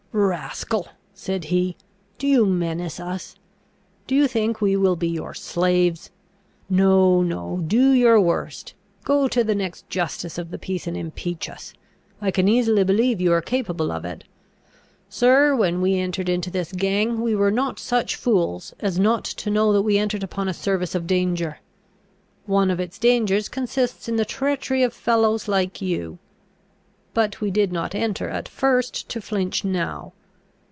"Rascal!" 0.13 0.89
said 1.13 1.45
he, 1.45 1.77
"do 2.17 2.27
you 2.27 2.45
menace 2.45 2.99
us? 2.99 3.37
Do 4.07 4.13
you 4.13 4.27
think 4.27 4.59
we 4.59 4.75
will 4.75 4.97
be 4.97 5.07
your 5.07 5.33
slaves? 5.33 6.09
No, 6.69 7.21
no, 7.21 7.63
do 7.65 7.91
your 7.93 8.19
worst! 8.19 8.73
Go 9.05 9.29
to 9.29 9.41
the 9.41 9.55
next 9.55 9.87
justice 9.89 10.37
of 10.37 10.51
the 10.51 10.57
peace, 10.59 10.85
and 10.85 10.97
impeach 10.97 11.47
us; 11.49 11.73
I 12.19 12.29
can 12.29 12.49
easily 12.49 12.83
believe 12.83 13.21
you 13.21 13.31
are 13.31 13.41
capable 13.41 13.89
of 13.89 14.03
it. 14.03 14.25
Sir, 15.07 15.55
when 15.55 15.79
we 15.79 15.97
entered 15.97 16.27
into 16.27 16.51
this 16.51 16.73
gang, 16.73 17.21
we 17.21 17.33
were 17.33 17.49
not 17.51 17.79
such 17.79 18.17
fools 18.17 18.73
as 18.81 18.99
not 18.99 19.23
to 19.23 19.49
know 19.49 19.71
that 19.71 19.81
we 19.83 19.97
entered 19.97 20.23
upon 20.23 20.49
a 20.49 20.53
service 20.53 20.93
of 20.93 21.07
danger. 21.07 21.59
One 22.45 22.69
of 22.69 22.81
its 22.81 22.99
dangers 22.99 23.47
consists 23.47 24.09
in 24.09 24.17
the 24.17 24.25
treachery 24.25 24.83
of 24.83 24.93
fellows 24.93 25.47
like 25.47 25.81
you. 25.81 26.19
But 27.13 27.41
we 27.41 27.51
did 27.51 27.73
not 27.73 27.93
enter 27.93 28.29
at 28.29 28.47
first 28.47 29.09
to 29.09 29.19
flinch 29.19 29.65
now. 29.65 30.13